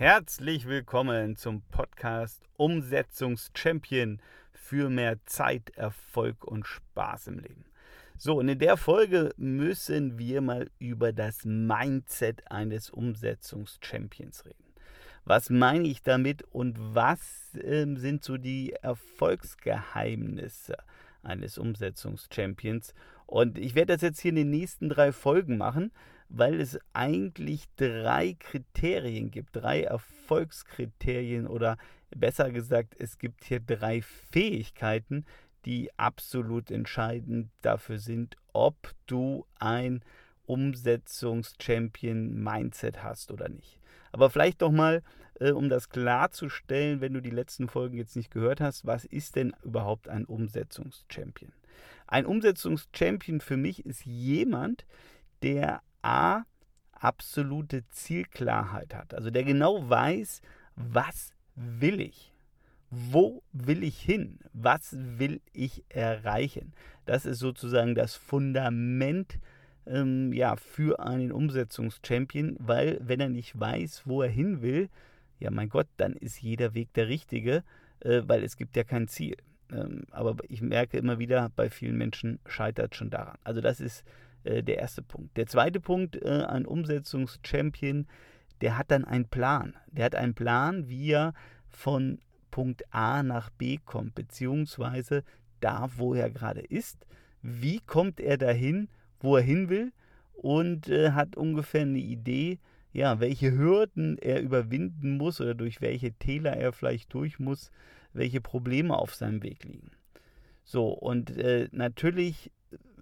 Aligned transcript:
Herzlich 0.00 0.66
willkommen 0.66 1.36
zum 1.36 1.60
Podcast 1.60 2.40
Umsetzungschampion 2.56 4.22
für 4.50 4.88
mehr 4.88 5.18
Zeit, 5.26 5.76
Erfolg 5.76 6.42
und 6.42 6.66
Spaß 6.66 7.26
im 7.26 7.40
Leben. 7.40 7.66
So, 8.16 8.38
und 8.38 8.48
in 8.48 8.58
der 8.58 8.78
Folge 8.78 9.34
müssen 9.36 10.18
wir 10.18 10.40
mal 10.40 10.70
über 10.78 11.12
das 11.12 11.44
Mindset 11.44 12.50
eines 12.50 12.88
Umsetzungschampions 12.88 14.46
reden. 14.46 14.72
Was 15.26 15.50
meine 15.50 15.86
ich 15.86 16.02
damit 16.02 16.44
und 16.44 16.78
was 16.78 17.54
äh, 17.56 17.84
sind 17.96 18.24
so 18.24 18.38
die 18.38 18.72
Erfolgsgeheimnisse 18.80 20.78
eines 21.22 21.58
Umsetzungschampions? 21.58 22.94
Und 23.26 23.58
ich 23.58 23.74
werde 23.74 23.92
das 23.92 24.00
jetzt 24.00 24.20
hier 24.20 24.30
in 24.30 24.36
den 24.36 24.48
nächsten 24.48 24.88
drei 24.88 25.12
Folgen 25.12 25.58
machen, 25.58 25.92
weil 26.30 26.60
es 26.60 26.78
eigentlich 26.92 27.64
drei 27.76 28.36
Kriterien 28.38 29.32
gibt, 29.32 29.56
drei 29.56 29.82
Erfolgskriterien 29.82 31.46
oder 31.46 31.76
besser 32.10 32.50
gesagt, 32.52 32.94
es 32.98 33.18
gibt 33.18 33.44
hier 33.44 33.60
drei 33.60 34.00
Fähigkeiten, 34.00 35.26
die 35.64 35.90
absolut 35.98 36.70
entscheidend 36.70 37.50
dafür 37.62 37.98
sind, 37.98 38.36
ob 38.52 38.94
du 39.06 39.46
ein 39.58 40.04
Umsetzungs-Champion-Mindset 40.46 43.02
hast 43.02 43.32
oder 43.32 43.48
nicht. 43.48 43.80
Aber 44.12 44.30
vielleicht 44.30 44.62
doch 44.62 44.72
mal, 44.72 45.02
äh, 45.38 45.50
um 45.50 45.68
das 45.68 45.88
klarzustellen, 45.88 47.00
wenn 47.00 47.12
du 47.12 47.20
die 47.20 47.30
letzten 47.30 47.68
Folgen 47.68 47.96
jetzt 47.96 48.16
nicht 48.16 48.30
gehört 48.30 48.60
hast, 48.60 48.86
was 48.86 49.04
ist 49.04 49.34
denn 49.36 49.54
überhaupt 49.62 50.08
ein 50.08 50.24
Umsetzungs-Champion? 50.24 51.52
Ein 52.06 52.26
Umsetzungs-Champion 52.26 53.40
für 53.40 53.56
mich 53.56 53.84
ist 53.84 54.06
jemand, 54.06 54.86
der 55.42 55.82
A, 56.02 56.42
absolute 56.92 57.88
Zielklarheit 57.90 58.94
hat. 58.94 59.14
Also 59.14 59.30
der 59.30 59.44
genau 59.44 59.88
weiß, 59.88 60.42
was 60.76 61.32
will 61.54 62.00
ich? 62.00 62.32
Wo 62.90 63.42
will 63.52 63.82
ich 63.84 64.00
hin? 64.00 64.38
Was 64.52 64.94
will 64.96 65.40
ich 65.52 65.84
erreichen? 65.88 66.72
Das 67.06 67.24
ist 67.24 67.38
sozusagen 67.38 67.94
das 67.94 68.16
Fundament 68.16 69.38
ähm, 69.86 70.32
ja, 70.32 70.56
für 70.56 71.00
einen 71.00 71.32
Umsetzungschampion, 71.32 72.56
weil 72.58 72.98
wenn 73.00 73.20
er 73.20 73.28
nicht 73.28 73.58
weiß, 73.58 74.02
wo 74.06 74.22
er 74.22 74.28
hin 74.28 74.60
will, 74.60 74.88
ja 75.38 75.50
mein 75.50 75.68
Gott, 75.68 75.88
dann 75.96 76.14
ist 76.14 76.42
jeder 76.42 76.74
Weg 76.74 76.92
der 76.94 77.08
richtige, 77.08 77.64
äh, 78.00 78.22
weil 78.26 78.42
es 78.44 78.56
gibt 78.56 78.76
ja 78.76 78.84
kein 78.84 79.08
Ziel. 79.08 79.36
Ähm, 79.72 80.04
aber 80.10 80.36
ich 80.48 80.60
merke 80.60 80.98
immer 80.98 81.18
wieder, 81.18 81.50
bei 81.54 81.70
vielen 81.70 81.96
Menschen 81.96 82.40
scheitert 82.46 82.94
schon 82.96 83.10
daran. 83.10 83.38
Also 83.44 83.60
das 83.60 83.80
ist 83.80 84.04
äh, 84.44 84.62
der 84.62 84.78
erste 84.78 85.02
Punkt. 85.02 85.36
Der 85.36 85.46
zweite 85.46 85.80
Punkt, 85.80 86.16
äh, 86.16 86.44
ein 86.44 86.66
Umsetzungschampion, 86.66 88.06
der 88.60 88.76
hat 88.76 88.90
dann 88.90 89.04
einen 89.04 89.26
Plan. 89.26 89.74
Der 89.90 90.04
hat 90.04 90.14
einen 90.14 90.34
Plan, 90.34 90.88
wie 90.88 91.12
er 91.12 91.34
von 91.68 92.18
Punkt 92.50 92.82
A 92.90 93.22
nach 93.22 93.50
B 93.50 93.78
kommt, 93.84 94.14
beziehungsweise 94.14 95.24
da, 95.60 95.90
wo 95.96 96.14
er 96.14 96.30
gerade 96.30 96.60
ist. 96.60 97.06
Wie 97.42 97.80
kommt 97.80 98.20
er 98.20 98.36
dahin, 98.36 98.88
wo 99.20 99.36
er 99.36 99.42
hin 99.42 99.68
will? 99.68 99.92
Und 100.32 100.88
äh, 100.88 101.12
hat 101.12 101.36
ungefähr 101.36 101.82
eine 101.82 101.98
Idee, 101.98 102.58
ja, 102.92 103.20
welche 103.20 103.52
Hürden 103.52 104.18
er 104.18 104.40
überwinden 104.40 105.16
muss 105.16 105.40
oder 105.40 105.54
durch 105.54 105.80
welche 105.80 106.12
Täler 106.12 106.56
er 106.56 106.72
vielleicht 106.72 107.12
durch 107.14 107.38
muss, 107.38 107.70
welche 108.12 108.40
Probleme 108.40 108.96
auf 108.96 109.14
seinem 109.14 109.42
Weg 109.42 109.64
liegen. 109.64 109.90
So, 110.64 110.88
und 110.88 111.36
äh, 111.36 111.68
natürlich 111.72 112.50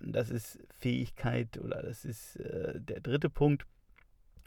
das 0.01 0.31
ist 0.31 0.59
Fähigkeit 0.79 1.59
oder 1.59 1.83
das 1.83 2.05
ist 2.05 2.37
äh, 2.37 2.81
der 2.81 3.01
dritte 3.01 3.31
Punkt 3.31 3.67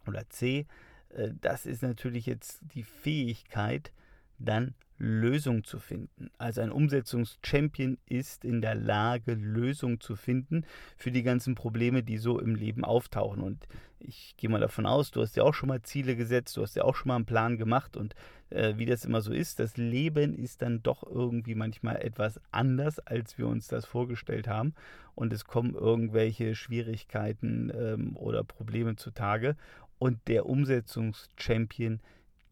oder 0.07 0.29
C, 0.29 0.65
äh, 1.09 1.29
das 1.39 1.65
ist 1.65 1.83
natürlich 1.83 2.25
jetzt 2.25 2.61
die 2.73 2.83
Fähigkeit, 2.83 3.91
dann 4.39 4.73
Lösungen 4.97 5.63
zu 5.63 5.79
finden. 5.79 6.29
Also 6.37 6.61
ein 6.61 6.71
Umsetzungschampion 6.71 7.97
ist 8.07 8.45
in 8.45 8.61
der 8.61 8.75
Lage, 8.75 9.33
Lösungen 9.33 9.99
zu 9.99 10.15
finden 10.15 10.65
für 10.95 11.11
die 11.11 11.23
ganzen 11.23 11.55
Probleme, 11.55 12.03
die 12.03 12.17
so 12.17 12.39
im 12.39 12.55
Leben 12.55 12.85
auftauchen. 12.85 13.41
Und 13.41 13.67
ich 14.03 14.35
gehe 14.37 14.49
mal 14.49 14.59
davon 14.59 14.85
aus, 14.85 15.11
du 15.11 15.21
hast 15.21 15.35
ja 15.35 15.43
auch 15.43 15.53
schon 15.53 15.69
mal 15.69 15.81
Ziele 15.81 16.15
gesetzt, 16.15 16.57
du 16.57 16.61
hast 16.61 16.75
ja 16.75 16.83
auch 16.83 16.95
schon 16.95 17.09
mal 17.09 17.15
einen 17.15 17.25
Plan 17.25 17.57
gemacht 17.57 17.97
und 17.97 18.15
äh, 18.51 18.73
wie 18.77 18.85
das 18.85 19.05
immer 19.05 19.21
so 19.21 19.33
ist, 19.33 19.59
das 19.59 19.77
Leben 19.77 20.35
ist 20.35 20.61
dann 20.61 20.83
doch 20.83 21.03
irgendwie 21.03 21.55
manchmal 21.55 21.97
etwas 21.97 22.39
anders, 22.51 22.99
als 22.99 23.37
wir 23.37 23.47
uns 23.47 23.67
das 23.67 23.85
vorgestellt 23.85 24.47
haben. 24.47 24.73
Und 25.15 25.33
es 25.33 25.45
kommen 25.45 25.73
irgendwelche 25.73 26.55
Schwierigkeiten 26.55 27.71
ähm, 27.75 28.15
oder 28.17 28.43
Probleme 28.43 28.95
zutage. 28.95 29.55
Und 29.99 30.19
der 30.27 30.45
Umsetzungschampion, 30.47 31.99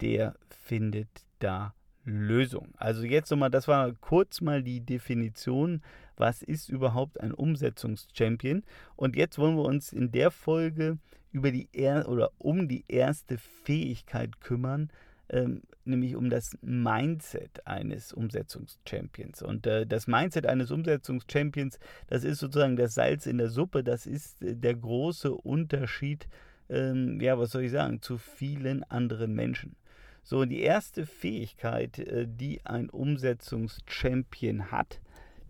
der 0.00 0.34
findet 0.48 1.08
da 1.38 1.74
Lösung. 2.04 2.68
Also 2.76 3.04
jetzt 3.04 3.30
nochmal, 3.30 3.50
das 3.50 3.68
war 3.68 3.92
kurz 3.92 4.40
mal 4.40 4.62
die 4.62 4.80
Definition, 4.80 5.82
was 6.16 6.42
ist 6.42 6.68
überhaupt 6.68 7.20
ein 7.20 7.32
Umsetzungschampion. 7.32 8.62
Und 8.96 9.16
jetzt 9.16 9.38
wollen 9.38 9.56
wir 9.56 9.64
uns 9.64 9.92
in 9.92 10.12
der 10.12 10.30
Folge 10.30 10.98
über 11.32 11.50
die 11.50 11.68
er 11.72 12.08
oder 12.08 12.30
um 12.38 12.68
die 12.68 12.84
erste 12.88 13.38
Fähigkeit 13.38 14.40
kümmern, 14.40 14.90
ähm, 15.28 15.62
nämlich 15.84 16.16
um 16.16 16.28
das 16.28 16.56
Mindset 16.60 17.66
eines 17.66 18.12
Umsetzungschampions. 18.12 19.42
Und 19.42 19.66
äh, 19.66 19.86
das 19.86 20.06
Mindset 20.06 20.46
eines 20.46 20.70
Umsetzungschampions, 20.70 21.78
das 22.08 22.24
ist 22.24 22.40
sozusagen 22.40 22.76
das 22.76 22.94
Salz 22.94 23.26
in 23.26 23.38
der 23.38 23.48
Suppe, 23.48 23.84
das 23.84 24.06
ist 24.06 24.42
äh, 24.42 24.56
der 24.56 24.74
große 24.74 25.32
Unterschied, 25.32 26.28
ähm, 26.68 27.20
ja, 27.20 27.38
was 27.38 27.52
soll 27.52 27.62
ich 27.62 27.72
sagen, 27.72 28.02
zu 28.02 28.18
vielen 28.18 28.82
anderen 28.84 29.34
Menschen. 29.34 29.76
So, 30.22 30.44
die 30.44 30.60
erste 30.60 31.06
Fähigkeit, 31.06 31.98
äh, 31.98 32.26
die 32.28 32.64
ein 32.64 32.90
Umsetzungschampion 32.90 34.70
hat, 34.70 35.00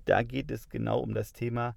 da 0.04 0.22
geht 0.22 0.50
es 0.50 0.68
genau 0.68 1.00
um 1.00 1.14
das 1.14 1.32
Thema 1.32 1.74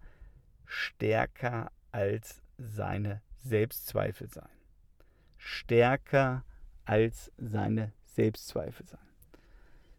stärker 0.66 1.72
als 1.92 2.42
seine 2.58 3.22
Selbstzweifel 3.44 4.30
sein. 4.30 4.50
Stärker 5.38 6.44
als 6.86 7.32
seine 7.38 7.94
Selbstzweifel 8.06 8.86
sein. 8.88 9.00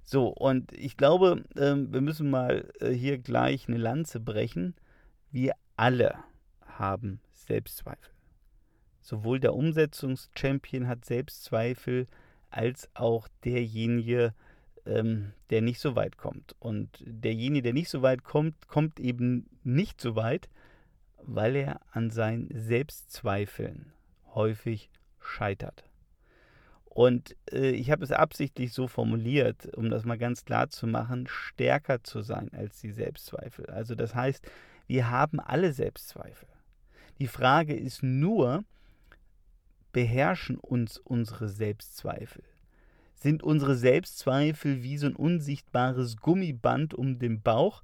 So, 0.03 0.29
und 0.29 0.73
ich 0.73 0.97
glaube, 0.97 1.45
ähm, 1.57 1.93
wir 1.93 2.01
müssen 2.01 2.31
mal 2.31 2.71
äh, 2.81 2.91
hier 2.91 3.19
gleich 3.19 3.69
eine 3.69 3.79
Lanze 3.79 4.21
brechen. 4.21 4.75
Wir 5.31 5.55
alle 5.77 6.19
haben 6.67 7.21
Selbstzweifel. 7.33 8.13
Sowohl 9.01 9.41
der 9.41 9.55
Umsetzungschampion 9.55 10.89
hat 10.89 11.05
Selbstzweifel, 11.05 12.07
als 12.51 12.89
auch 12.95 13.29
derjenige, 13.45 14.35
ähm, 14.87 15.33
der 15.51 15.63
nicht 15.63 15.81
so 15.81 15.97
weit 15.97 16.17
kommt. 16.17 16.55
Und 16.59 17.03
derjenige, 17.05 17.63
der 17.63 17.73
nicht 17.73 17.89
so 17.89 18.03
weit 18.03 18.25
kommt, 18.25 18.69
kommt 18.69 19.01
eben 19.01 19.49
nicht 19.63 20.01
so 20.01 20.17
weit, 20.17 20.49
weil 21.27 21.57
er 21.57 21.81
an 21.91 22.11
seinen 22.11 22.49
Selbstzweifeln 22.53 23.93
häufig 24.35 24.91
scheitert. 25.21 25.85
Und 26.85 27.37
äh, 27.51 27.71
ich 27.71 27.91
habe 27.91 28.05
es 28.05 28.13
absichtlich 28.13 28.73
so 28.73 28.87
formuliert, 28.87 29.75
um 29.77 29.91
das 29.91 30.05
mal 30.05 30.19
ganz 30.19 30.45
klar 30.45 30.71
zu 30.71 30.87
machen, 30.87 31.27
stärker 31.27 32.05
zu 32.05 32.23
sein 32.23 32.51
als 32.53 32.81
die 32.81 32.93
Selbstzweifel. 32.93 33.67
Also 33.67 33.95
das 33.97 34.15
heißt, 34.15 34.47
wir 34.87 35.11
haben 35.11 35.41
alle 35.41 35.73
Selbstzweifel. 35.73 36.49
Die 37.19 37.27
Frage 37.27 37.75
ist 37.75 38.03
nur, 38.03 38.65
beherrschen 39.93 40.57
uns 40.57 40.99
unsere 40.99 41.49
Selbstzweifel? 41.49 42.45
Sind 43.15 43.43
unsere 43.43 43.75
Selbstzweifel 43.75 44.83
wie 44.83 44.99
so 44.99 45.07
ein 45.07 45.17
unsichtbares 45.17 46.17
Gummiband 46.19 46.95
um 46.95 47.19
den 47.19 47.41
Bauch, 47.41 47.83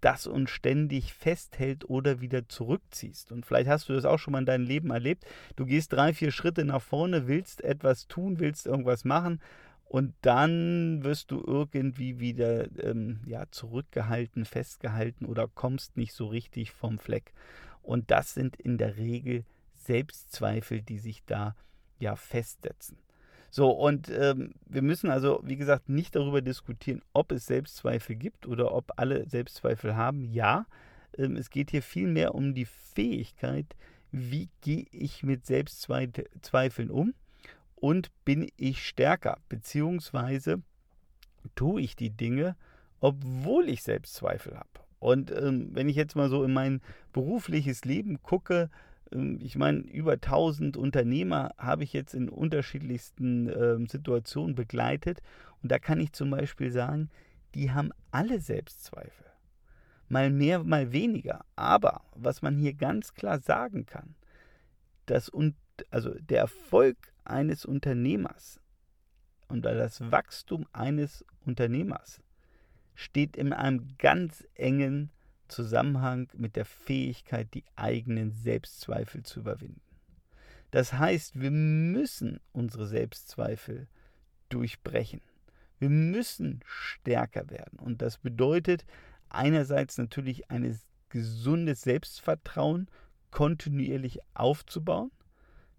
das 0.00 0.26
uns 0.26 0.50
ständig 0.50 1.14
festhält 1.14 1.88
oder 1.88 2.20
wieder 2.20 2.48
zurückziehst. 2.48 3.32
Und 3.32 3.46
vielleicht 3.46 3.68
hast 3.68 3.88
du 3.88 3.94
das 3.94 4.04
auch 4.04 4.18
schon 4.18 4.32
mal 4.32 4.40
in 4.40 4.46
deinem 4.46 4.66
Leben 4.66 4.90
erlebt. 4.90 5.24
Du 5.56 5.66
gehst 5.66 5.92
drei, 5.92 6.12
vier 6.12 6.30
Schritte 6.30 6.64
nach 6.64 6.82
vorne, 6.82 7.26
willst 7.26 7.64
etwas 7.64 8.06
tun, 8.06 8.38
willst 8.38 8.66
irgendwas 8.66 9.04
machen 9.04 9.40
und 9.90 10.14
dann 10.20 11.02
wirst 11.02 11.32
du 11.32 11.42
irgendwie 11.44 12.20
wieder 12.20 12.68
ähm, 12.80 13.20
ja, 13.26 13.46
zurückgehalten, 13.50 14.44
festgehalten 14.44 15.24
oder 15.24 15.48
kommst 15.48 15.96
nicht 15.96 16.12
so 16.12 16.26
richtig 16.26 16.70
vom 16.70 16.98
Fleck. 16.98 17.32
Und 17.82 18.10
das 18.12 18.34
sind 18.34 18.56
in 18.56 18.78
der 18.78 18.98
Regel 18.98 19.44
Selbstzweifel, 19.74 20.82
die 20.82 20.98
sich 20.98 21.24
da 21.24 21.56
ja 21.98 22.14
festsetzen. 22.14 22.98
So, 23.50 23.70
und 23.70 24.08
ähm, 24.10 24.52
wir 24.66 24.82
müssen 24.82 25.10
also, 25.10 25.40
wie 25.44 25.56
gesagt, 25.56 25.88
nicht 25.88 26.14
darüber 26.14 26.40
diskutieren, 26.40 27.02
ob 27.12 27.32
es 27.32 27.46
Selbstzweifel 27.46 28.14
gibt 28.14 28.46
oder 28.46 28.72
ob 28.72 28.92
alle 28.96 29.28
Selbstzweifel 29.28 29.96
haben. 29.96 30.22
Ja, 30.22 30.66
ähm, 31.18 31.36
es 31.36 31.50
geht 31.50 31.72
hier 31.72 31.82
vielmehr 31.82 32.34
um 32.34 32.54
die 32.54 32.66
Fähigkeit, 32.66 33.66
wie 34.12 34.48
gehe 34.60 34.86
ich 34.92 35.24
mit 35.24 35.46
Selbstzweifeln 35.46 36.90
um 36.90 37.14
und 37.74 38.10
bin 38.24 38.50
ich 38.56 38.86
stärker, 38.86 39.38
beziehungsweise 39.48 40.62
tue 41.54 41.80
ich 41.80 41.96
die 41.96 42.10
Dinge, 42.10 42.56
obwohl 43.00 43.68
ich 43.68 43.82
Selbstzweifel 43.82 44.56
habe. 44.56 44.68
Und 44.98 45.30
ähm, 45.32 45.70
wenn 45.72 45.88
ich 45.88 45.96
jetzt 45.96 46.14
mal 46.14 46.28
so 46.28 46.44
in 46.44 46.52
mein 46.52 46.82
berufliches 47.12 47.84
Leben 47.84 48.22
gucke, 48.22 48.70
ich 49.40 49.56
meine, 49.56 49.80
über 49.80 50.12
1000 50.12 50.76
Unternehmer 50.76 51.52
habe 51.58 51.84
ich 51.84 51.92
jetzt 51.92 52.14
in 52.14 52.28
unterschiedlichsten 52.28 53.48
äh, 53.48 53.78
Situationen 53.88 54.54
begleitet. 54.54 55.20
Und 55.62 55.72
da 55.72 55.78
kann 55.78 56.00
ich 56.00 56.12
zum 56.12 56.30
Beispiel 56.30 56.70
sagen, 56.70 57.10
die 57.54 57.72
haben 57.72 57.90
alle 58.10 58.40
Selbstzweifel. 58.40 59.26
Mal 60.08 60.30
mehr, 60.30 60.62
mal 60.62 60.92
weniger. 60.92 61.44
Aber 61.56 62.02
was 62.14 62.42
man 62.42 62.56
hier 62.56 62.74
ganz 62.74 63.14
klar 63.14 63.40
sagen 63.40 63.86
kann, 63.86 64.14
dass 65.06 65.30
also 65.90 66.14
der 66.18 66.38
Erfolg 66.38 66.96
eines 67.24 67.64
Unternehmers 67.64 68.60
und 69.48 69.64
das 69.64 70.10
Wachstum 70.10 70.66
eines 70.72 71.24
Unternehmers 71.44 72.20
steht 72.94 73.36
in 73.36 73.52
einem 73.52 73.96
ganz 73.98 74.46
engen 74.54 75.10
Zusammenhang 75.50 76.28
mit 76.34 76.56
der 76.56 76.64
Fähigkeit, 76.64 77.52
die 77.54 77.64
eigenen 77.76 78.32
Selbstzweifel 78.32 79.22
zu 79.22 79.40
überwinden. 79.40 79.80
Das 80.70 80.92
heißt, 80.92 81.40
wir 81.40 81.50
müssen 81.50 82.40
unsere 82.52 82.86
Selbstzweifel 82.86 83.88
durchbrechen. 84.48 85.20
Wir 85.78 85.90
müssen 85.90 86.60
stärker 86.64 87.50
werden. 87.50 87.78
Und 87.78 88.02
das 88.02 88.18
bedeutet 88.18 88.84
einerseits 89.28 89.98
natürlich 89.98 90.50
ein 90.50 90.78
gesundes 91.08 91.82
Selbstvertrauen 91.82 92.88
kontinuierlich 93.30 94.20
aufzubauen, 94.34 95.10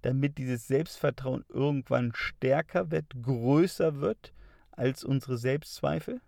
damit 0.02 0.38
dieses 0.38 0.68
Selbstvertrauen 0.68 1.46
irgendwann 1.50 2.12
stärker 2.16 2.92
wird, 2.92 3.06
größer 3.22 4.02
wird 4.02 4.34
als 4.72 5.04
unsere 5.04 5.38
Selbstzweifel. 5.38 6.22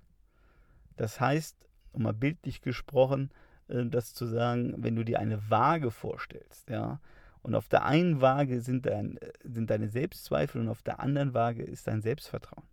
Das 0.95 1.19
heißt, 1.19 1.57
um 1.93 2.03
mal 2.03 2.13
bildlich 2.13 2.61
gesprochen, 2.61 3.31
äh, 3.67 3.85
das 3.85 4.13
zu 4.13 4.25
sagen, 4.25 4.73
wenn 4.77 4.95
du 4.95 5.03
dir 5.03 5.19
eine 5.19 5.49
Waage 5.49 5.91
vorstellst, 5.91 6.69
ja, 6.69 6.99
und 7.41 7.55
auf 7.55 7.67
der 7.67 7.85
einen 7.85 8.21
Waage 8.21 8.61
sind, 8.61 8.85
dein, 8.85 9.19
sind 9.43 9.69
deine 9.69 9.89
Selbstzweifel 9.89 10.61
und 10.61 10.69
auf 10.69 10.81
der 10.81 11.01
anderen 11.01 11.33
Waage 11.33 11.63
ist 11.63 11.87
dein 11.87 12.01
Selbstvertrauen. 12.01 12.65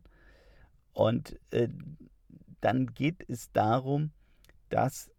Und 0.93 1.39
äh, 1.51 1.69
dann 2.61 2.95
geht 2.95 3.29
es 3.29 3.51
darum, 3.53 4.13
dass 4.69 5.11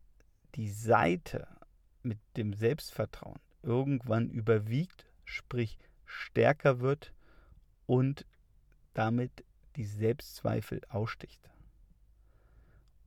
die 0.55 0.69
Seite 0.69 1.47
mit 2.01 2.17
dem 2.37 2.53
Selbstvertrauen 2.53 3.39
irgendwann 3.61 4.29
überwiegt, 4.29 5.05
sprich 5.25 5.77
stärker 6.05 6.79
wird 6.79 7.13
und 7.85 8.25
damit 8.93 9.43
die 9.75 9.85
Selbstzweifel 9.85 10.81
aussticht. 10.89 11.49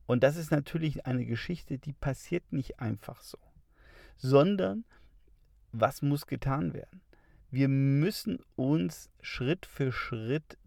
Und 0.05 0.23
das 0.23 0.37
ist 0.37 0.51
natürlich 0.51 1.05
eine 1.05 1.25
Geschichte, 1.25 1.77
die 1.77 1.93
passiert 1.93 2.51
nicht 2.51 2.79
einfach 2.79 3.21
so, 3.21 3.39
sondern 4.17 4.85
was 5.71 6.01
muss 6.01 6.27
getan 6.27 6.73
werden? 6.73 7.01
Wir 7.51 7.67
müssen 7.67 8.39
uns 8.55 9.09
Schritt 9.21 9.65
für 9.65 9.91
Schritt 9.91 10.57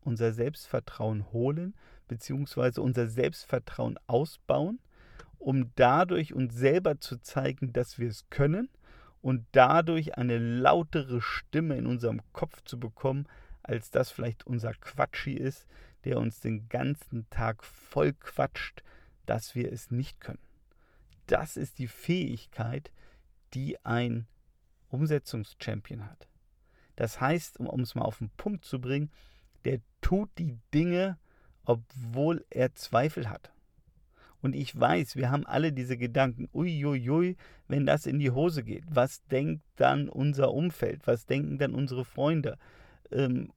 unser 0.00 0.32
Selbstvertrauen 0.32 1.32
holen, 1.32 1.74
beziehungsweise 2.08 2.80
unser 2.80 3.08
Selbstvertrauen 3.08 3.98
ausbauen, 4.06 4.78
um 5.38 5.72
dadurch 5.74 6.32
uns 6.32 6.54
selber 6.54 7.00
zu 7.00 7.18
zeigen, 7.18 7.72
dass 7.72 7.98
wir 7.98 8.08
es 8.08 8.28
können 8.30 8.68
und 9.20 9.44
dadurch 9.52 10.16
eine 10.16 10.38
lautere 10.38 11.20
Stimme 11.20 11.76
in 11.76 11.86
unserem 11.86 12.20
Kopf 12.32 12.62
zu 12.64 12.78
bekommen, 12.78 13.26
als 13.62 13.90
das 13.90 14.10
vielleicht 14.10 14.46
unser 14.46 14.72
Quatschi 14.72 15.32
ist, 15.32 15.66
der 16.06 16.18
uns 16.18 16.38
den 16.40 16.68
ganzen 16.68 17.28
Tag 17.30 17.64
voll 17.64 18.12
quatscht, 18.12 18.84
dass 19.26 19.56
wir 19.56 19.72
es 19.72 19.90
nicht 19.90 20.20
können. 20.20 20.38
Das 21.26 21.56
ist 21.56 21.80
die 21.80 21.88
Fähigkeit, 21.88 22.92
die 23.54 23.84
ein 23.84 24.28
Umsetzungschampion 24.88 26.06
hat. 26.06 26.28
Das 26.94 27.20
heißt, 27.20 27.58
um 27.58 27.80
es 27.80 27.96
mal 27.96 28.04
auf 28.04 28.18
den 28.18 28.30
Punkt 28.36 28.64
zu 28.64 28.80
bringen, 28.80 29.10
der 29.64 29.80
tut 30.00 30.30
die 30.38 30.56
Dinge, 30.72 31.18
obwohl 31.64 32.44
er 32.50 32.72
Zweifel 32.76 33.28
hat. 33.28 33.52
Und 34.40 34.54
ich 34.54 34.78
weiß, 34.78 35.16
wir 35.16 35.32
haben 35.32 35.44
alle 35.44 35.72
diese 35.72 35.96
Gedanken, 35.96 36.48
uiuiui, 36.54 37.36
wenn 37.66 37.84
das 37.84 38.06
in 38.06 38.20
die 38.20 38.30
Hose 38.30 38.62
geht, 38.62 38.84
was 38.88 39.24
denkt 39.26 39.64
dann 39.74 40.08
unser 40.08 40.54
Umfeld, 40.54 41.04
was 41.08 41.26
denken 41.26 41.58
dann 41.58 41.74
unsere 41.74 42.04
Freunde, 42.04 42.58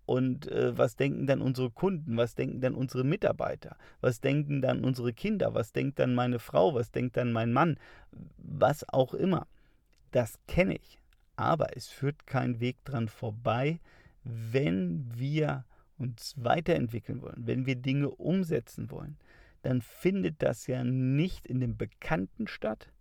und 0.06 0.48
äh, 0.48 0.78
was 0.78 0.96
denken 0.96 1.25
dann 1.28 1.42
unsere 1.42 1.72
Kunden? 1.72 2.18
Was 2.18 2.36
denken 2.36 2.62
dann 2.62 2.75
unsere 2.75 3.04
Mitarbeiter? 3.04 3.78
Was 4.01 4.22
denken 4.22 4.62
dann 4.62 4.84
unsere 4.84 5.13
Kinder? 5.13 5.54
Was 5.54 5.72
denkt 5.72 6.00
dann 6.00 6.13
meine 6.13 6.40
Frau? 6.40 6.74
Was 6.74 6.92
denkt 6.92 7.18
dann 7.18 7.31
mein 7.31 7.51
Mann? 7.51 7.78
Was 8.38 8.88
auch 8.90 9.13
immer. 9.13 9.48
Das 10.12 10.40
kenne 10.48 10.75
ich. 10.75 11.00
Aber 11.36 11.75
es 11.75 11.88
führt 11.88 12.28
kein 12.28 12.60
Weg 12.60 12.84
dran 12.84 13.07
vorbei, 13.07 13.80
wenn 14.24 15.10
wir 15.16 15.66
uns 15.98 16.34
weiterentwickeln 16.38 17.22
wollen, 17.22 17.48
wenn 17.48 17.66
wir 17.66 17.75
Dinge 17.75 18.10
umsetzen 18.10 18.90
wollen, 18.90 19.18
dann 19.62 19.81
findet 19.81 20.42
das 20.42 20.68
ja 20.68 20.84
nicht 20.84 21.45
in 21.45 21.60
dem 21.60 21.78
Bekannten 21.78 22.48
statt, 22.48 22.92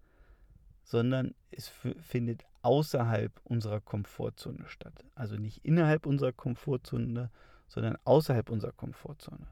sondern 0.83 1.35
es 1.51 1.71
findet 2.01 2.44
außerhalb 2.62 3.32
unserer 3.44 3.81
Komfortzone 3.81 4.66
statt. 4.66 5.05
Also 5.14 5.37
nicht 5.37 5.64
innerhalb 5.64 6.06
unserer 6.06 6.32
Komfortzone, 6.32 7.31
sondern 7.69 7.96
außerhalb 8.05 8.50
unserer 8.50 8.72
Komfortzone. 8.72 9.46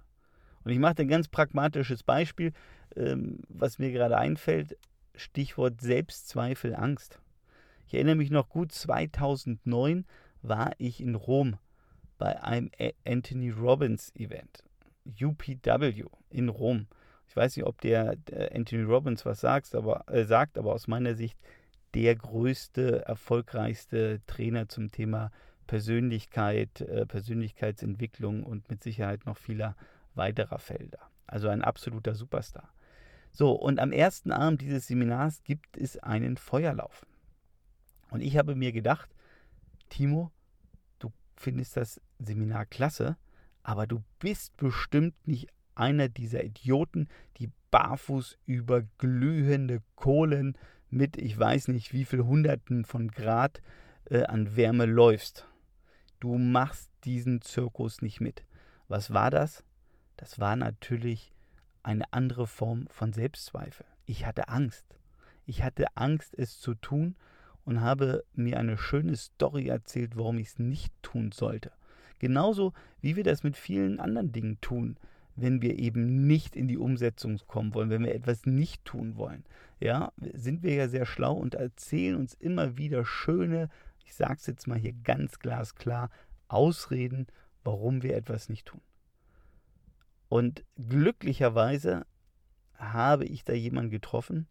Und 0.64 0.72
ich 0.72 0.78
mache 0.78 0.96
ein 0.98 1.08
ganz 1.08 1.28
pragmatisches 1.28 2.02
Beispiel, 2.02 2.52
ähm, 2.96 3.40
was 3.48 3.78
mir 3.78 3.92
gerade 3.92 4.18
einfällt. 4.18 4.76
Stichwort 5.14 5.80
Selbstzweifel, 5.80 6.74
Angst. 6.74 7.20
Ich 7.86 7.94
erinnere 7.94 8.16
mich 8.16 8.30
noch 8.30 8.48
gut, 8.48 8.72
2009 8.72 10.04
war 10.42 10.72
ich 10.78 11.00
in 11.00 11.14
Rom 11.14 11.56
bei 12.18 12.42
einem 12.42 12.70
Anthony 13.06 13.50
Robbins 13.50 14.14
Event, 14.16 14.64
UPW 15.04 16.04
in 16.30 16.48
Rom. 16.48 16.88
Ich 17.28 17.36
weiß 17.36 17.56
nicht, 17.56 17.66
ob 17.66 17.80
der, 17.80 18.16
der 18.16 18.54
Anthony 18.54 18.82
Robbins 18.82 19.24
was 19.24 19.40
sagt, 19.40 19.74
aber, 19.74 20.04
äh, 20.08 20.24
sagt, 20.24 20.58
aber 20.58 20.72
aus 20.72 20.88
meiner 20.88 21.14
Sicht 21.14 21.38
der 21.94 22.16
größte, 22.16 23.06
erfolgreichste 23.06 24.20
Trainer 24.26 24.68
zum 24.68 24.90
Thema 24.90 25.30
Persönlichkeit, 25.66 26.80
äh, 26.80 27.06
Persönlichkeitsentwicklung 27.06 28.44
und 28.44 28.68
mit 28.70 28.82
Sicherheit 28.82 29.26
noch 29.26 29.36
vieler 29.36 29.76
weiterer 30.14 30.58
Felder. 30.58 31.10
Also 31.26 31.48
ein 31.48 31.62
absoluter 31.62 32.14
Superstar. 32.14 32.72
So, 33.32 33.52
und 33.52 33.80
am 33.80 33.92
ersten 33.92 34.32
Abend 34.32 34.62
dieses 34.62 34.86
Seminars 34.86 35.42
gibt 35.44 35.76
es 35.76 35.98
einen 35.98 36.36
Feuerlauf. 36.36 37.04
Und 38.10 38.20
ich 38.20 38.36
habe 38.38 38.54
mir 38.54 38.72
gedacht, 38.72 39.14
Timo, 39.88 40.30
du 40.98 41.12
findest 41.34 41.76
das 41.76 42.00
Seminar 42.18 42.66
klasse, 42.66 43.16
aber 43.62 43.86
du 43.86 44.02
bist 44.20 44.56
bestimmt 44.56 45.14
nicht 45.26 45.48
einer 45.74 46.08
dieser 46.08 46.44
Idioten, 46.44 47.08
die 47.36 47.50
barfuß 47.70 48.38
über 48.46 48.82
glühende 48.98 49.82
Kohlen 49.96 50.56
mit 50.90 51.16
ich 51.16 51.38
weiß 51.38 51.68
nicht 51.68 51.92
wie 51.92 52.04
viel 52.04 52.24
Hunderten 52.24 52.84
von 52.84 53.08
Grad 53.08 53.60
äh, 54.10 54.24
an 54.24 54.56
Wärme 54.56 54.86
läufst. 54.86 55.46
Du 56.20 56.38
machst 56.38 56.90
diesen 57.04 57.42
Zirkus 57.42 58.02
nicht 58.02 58.20
mit. 58.20 58.44
Was 58.88 59.12
war 59.12 59.30
das? 59.30 59.64
Das 60.16 60.38
war 60.38 60.56
natürlich 60.56 61.32
eine 61.82 62.12
andere 62.12 62.46
Form 62.46 62.86
von 62.88 63.12
Selbstzweifel. 63.12 63.86
Ich 64.06 64.24
hatte 64.24 64.48
Angst. 64.48 64.84
Ich 65.44 65.62
hatte 65.62 65.86
Angst, 65.96 66.34
es 66.36 66.58
zu 66.58 66.74
tun 66.74 67.16
und 67.64 67.80
habe 67.80 68.24
mir 68.34 68.58
eine 68.58 68.78
schöne 68.78 69.16
Story 69.16 69.68
erzählt, 69.68 70.16
warum 70.16 70.38
ich 70.38 70.48
es 70.48 70.58
nicht 70.58 70.92
tun 71.02 71.32
sollte. 71.32 71.72
Genauso 72.18 72.72
wie 73.00 73.16
wir 73.16 73.24
das 73.24 73.42
mit 73.42 73.56
vielen 73.56 74.00
anderen 74.00 74.32
Dingen 74.32 74.60
tun 74.60 74.96
wenn 75.36 75.60
wir 75.62 75.78
eben 75.78 76.26
nicht 76.26 76.56
in 76.56 76.66
die 76.66 76.78
Umsetzung 76.78 77.38
kommen 77.46 77.74
wollen, 77.74 77.90
wenn 77.90 78.04
wir 78.04 78.14
etwas 78.14 78.46
nicht 78.46 78.84
tun 78.84 79.16
wollen. 79.16 79.44
Ja, 79.78 80.12
sind 80.32 80.62
wir 80.62 80.74
ja 80.74 80.88
sehr 80.88 81.04
schlau 81.04 81.34
und 81.34 81.54
erzählen 81.54 82.16
uns 82.16 82.34
immer 82.34 82.78
wieder 82.78 83.04
schöne, 83.04 83.68
ich 84.04 84.14
sage 84.14 84.36
es 84.38 84.46
jetzt 84.46 84.66
mal 84.66 84.78
hier 84.78 84.94
ganz 85.04 85.38
glasklar, 85.38 86.10
Ausreden, 86.48 87.26
warum 87.64 88.02
wir 88.02 88.16
etwas 88.16 88.48
nicht 88.48 88.66
tun. 88.66 88.80
Und 90.28 90.64
glücklicherweise 90.76 92.06
habe 92.74 93.24
ich 93.24 93.44
da 93.44 93.52
jemanden 93.52 93.90
getroffen, 93.90 94.46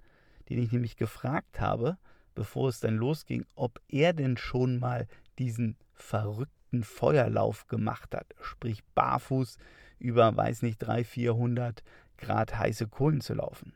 den 0.50 0.60
ich 0.60 0.72
nämlich 0.72 0.98
gefragt 0.98 1.60
habe, 1.60 1.98
bevor 2.34 2.70
es 2.70 2.80
dann 2.80 2.96
losging, 2.96 3.46
ob 3.56 3.82
er 3.88 4.14
denn 4.14 4.38
schon 4.38 4.78
mal 4.78 5.08
diesen 5.40 5.78
verrückten 5.94 6.84
Feuerlauf 6.84 7.68
gemacht 7.68 8.14
hat, 8.14 8.36
sprich 8.42 8.84
barfuß 8.94 9.58
über, 10.00 10.36
weiß 10.36 10.62
nicht, 10.62 10.80
300, 10.80 11.06
400 11.08 11.84
Grad 12.18 12.58
heiße 12.58 12.88
Kohlen 12.88 13.22
zu 13.22 13.34
laufen. 13.34 13.74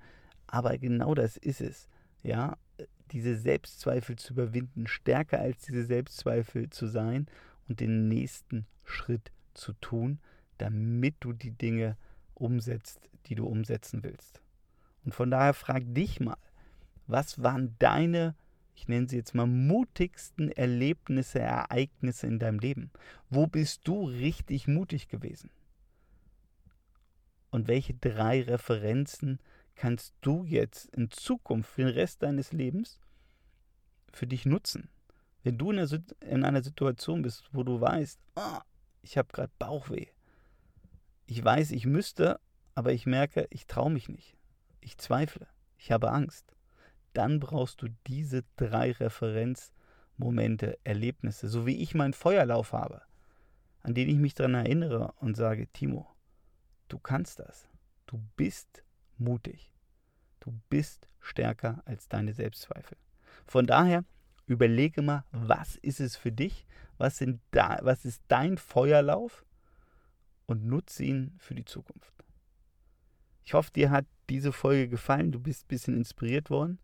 aber 0.48 0.78
genau 0.78 1.16
das 1.16 1.38
ist 1.38 1.62
es. 1.62 1.88
Ja, 2.24 2.58
diese 3.12 3.36
Selbstzweifel 3.36 4.16
zu 4.16 4.34
überwinden, 4.34 4.88
stärker 4.88 5.40
als 5.40 5.64
diese 5.64 5.86
Selbstzweifel 5.86 6.70
zu 6.70 6.88
sein 6.88 7.28
und 7.68 7.80
den 7.80 8.08
nächsten 8.08 8.66
Schritt 8.84 9.32
zu 9.54 9.74
tun, 9.74 10.20
damit 10.58 11.16
du 11.20 11.34
die 11.34 11.52
Dinge 11.52 11.98
umsetzt, 12.34 13.10
die 13.28 13.36
du 13.36 13.46
umsetzen 13.46 14.04
willst. 14.04 14.42
Und 15.04 15.14
von 15.14 15.32
daher 15.32 15.54
frag 15.54 15.84
dich 15.86 16.20
mal, 16.20 16.38
was 17.08 17.42
waren 17.42 17.76
deine, 17.80 18.36
ich 18.76 18.88
nenne 18.88 19.08
sie 19.08 19.18
jetzt 19.18 19.36
mal, 19.36 19.46
mutigsten 19.46 20.52
Erlebnisse, 20.52 21.40
Ereignisse 21.40 22.28
in 22.28 22.40
deinem 22.40 22.60
Leben? 22.60 22.92
Wo 23.30 23.48
bist 23.48 23.88
du 23.88 24.06
richtig 24.06 24.68
mutig 24.68 25.08
gewesen? 25.08 25.50
Und 27.56 27.70
welche 27.70 27.94
drei 27.94 28.42
Referenzen 28.42 29.40
kannst 29.76 30.14
du 30.20 30.44
jetzt 30.44 30.94
in 30.94 31.10
Zukunft 31.10 31.70
für 31.72 31.86
den 31.86 31.94
Rest 31.94 32.22
deines 32.22 32.52
Lebens 32.52 33.00
für 34.12 34.28
dich 34.28 34.46
nutzen? 34.46 34.90
Wenn 35.42 35.58
du 35.58 35.72
in 35.72 35.80
einer, 35.80 36.04
in 36.20 36.44
einer 36.44 36.62
Situation 36.62 37.22
bist, 37.22 37.48
wo 37.54 37.64
du 37.64 37.80
weißt, 37.80 38.20
oh, 38.36 38.60
ich 39.04 39.18
habe 39.18 39.30
gerade 39.32 39.54
Bauchweh. 39.58 40.08
Ich 41.28 41.42
weiß, 41.42 41.72
ich 41.72 41.86
müsste, 41.86 42.42
aber 42.74 42.92
ich 42.92 43.06
merke, 43.06 43.48
ich 43.50 43.68
traue 43.68 43.90
mich 43.90 44.10
nicht. 44.10 44.36
Ich 44.82 44.98
zweifle. 44.98 45.48
Ich 45.78 45.94
habe 45.94 46.12
Angst. 46.12 46.58
Dann 47.14 47.40
brauchst 47.40 47.82
du 47.82 47.88
diese 48.06 48.44
drei 48.58 48.92
Referenzmomente, 48.92 50.78
Erlebnisse, 50.84 51.48
so 51.48 51.66
wie 51.66 51.82
ich 51.82 51.96
meinen 51.96 52.12
Feuerlauf 52.12 52.74
habe, 52.74 53.02
an 53.82 53.94
den 53.94 54.10
ich 54.10 54.18
mich 54.18 54.34
daran 54.34 54.56
erinnere 54.56 55.14
und 55.22 55.38
sage, 55.38 55.68
Timo, 55.72 56.15
du 56.88 57.00
kannst 57.00 57.40
das. 57.40 57.68
Du 58.08 58.22
bist 58.36 58.84
mutig. 59.18 59.74
Du 60.40 60.54
bist 60.70 61.08
stärker 61.20 61.82
als 61.86 62.08
deine 62.08 62.34
Selbstzweifel. 62.34 62.98
Von 63.46 63.66
daher 63.66 64.06
überlege 64.46 65.02
mal, 65.02 65.26
was 65.32 65.76
ist 65.78 66.00
es 66.00 66.16
für 66.16 66.32
dich? 66.32 66.66
Was, 66.98 67.18
sind 67.18 67.42
da, 67.52 67.80
was 67.82 68.06
ist 68.06 68.22
dein 68.28 68.58
Feuerlauf? 68.58 69.46
Und 70.46 70.66
nutze 70.66 71.04
ihn 71.04 71.34
für 71.40 71.56
die 71.56 71.66
Zukunft. 71.66 72.14
Ich 73.44 73.56
hoffe, 73.56 73.72
dir 73.72 73.90
hat 73.90 74.06
diese 74.30 74.52
Folge 74.52 74.88
gefallen. 74.88 75.32
Du 75.32 75.40
bist 75.40 75.66
ein 75.66 75.68
bisschen 75.70 75.98
inspiriert 75.98 76.50
worden. 76.50 76.80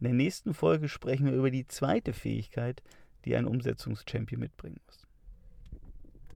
In 0.00 0.04
der 0.04 0.12
nächsten 0.12 0.54
Folge 0.54 0.88
sprechen 0.88 1.26
wir 1.26 1.32
über 1.32 1.50
die 1.50 1.66
zweite 1.66 2.12
Fähigkeit, 2.12 2.82
die 3.24 3.36
ein 3.36 3.46
Umsetzungschampion 3.46 4.40
mitbringen 4.40 4.80
muss. 4.86 5.05